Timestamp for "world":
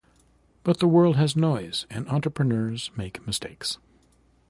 0.87-1.15